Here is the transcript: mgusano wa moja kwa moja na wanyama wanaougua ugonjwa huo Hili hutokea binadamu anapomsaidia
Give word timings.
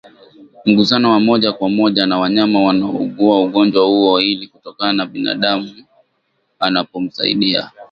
mgusano 0.65 1.11
wa 1.11 1.19
moja 1.19 1.53
kwa 1.53 1.69
moja 1.69 2.05
na 2.05 2.19
wanyama 2.19 2.63
wanaougua 2.63 3.41
ugonjwa 3.43 3.85
huo 3.85 4.19
Hili 4.19 4.45
hutokea 4.45 5.05
binadamu 5.05 5.85
anapomsaidia 6.59 7.71